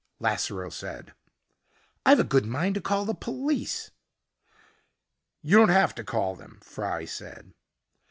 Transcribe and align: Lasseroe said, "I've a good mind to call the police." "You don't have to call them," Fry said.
Lasseroe 0.19 0.71
said, 0.71 1.13
"I've 2.07 2.19
a 2.19 2.23
good 2.23 2.47
mind 2.47 2.73
to 2.73 2.81
call 2.81 3.05
the 3.05 3.13
police." 3.13 3.91
"You 5.43 5.57
don't 5.57 5.69
have 5.69 5.93
to 5.93 6.03
call 6.03 6.35
them," 6.35 6.57
Fry 6.63 7.05
said. 7.05 7.53